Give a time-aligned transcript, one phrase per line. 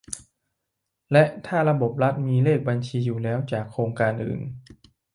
[1.11, 4.41] และถ้าระบบรัฐมีเลขบัญชีอยู่แล้วจากโครงการอื่น